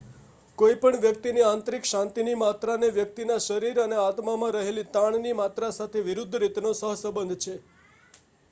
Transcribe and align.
કોઈ 0.57 0.77
પણ 0.77 0.95
વ્યક્તિની 1.01 1.43
આંતરિક 1.47 1.89
શાંતિની 1.89 2.33
માત્રાનો 2.39 2.89
વ્યકિતના 2.95 3.37
શરીર 3.41 3.81
અને 3.83 3.99
આત્મામાં 4.01 4.55
રહેલ 4.57 4.81
તાણની 4.91 5.35
માત્રા 5.35 5.71
સાથે 5.75 6.03
વિરુદ્ધ 6.07 6.39
રીતનો 6.41 6.73
સહસંબંધ 6.75 7.39
છે 7.43 7.55